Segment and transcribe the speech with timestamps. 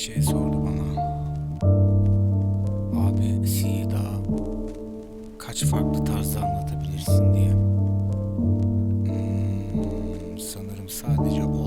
[0.00, 1.10] şey sordu bana.
[3.08, 4.00] Abi Sida
[5.38, 7.50] kaç farklı tarzda anlatabilirsin diye.
[9.04, 11.59] Hmm, sanırım sadece o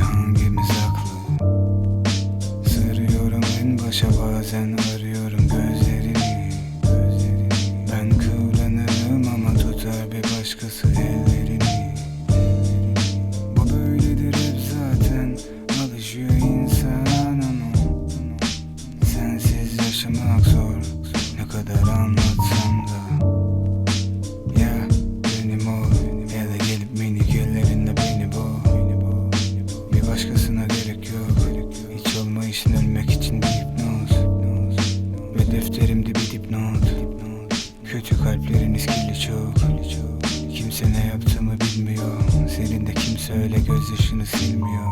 [0.00, 1.10] hangimiz haklı
[2.68, 6.50] Sarıyorum en başa bazen arıyorum gözlerini,
[6.82, 7.48] gözlerini.
[7.92, 11.29] Ben kıvranırım ama tutar bir başkası el
[38.30, 39.54] kalpleriniz kirli çok
[40.54, 42.20] Kimse ne yaptığımı bilmiyor.
[42.56, 44.86] Senin de kimse öyle gözyaşını silmiyor.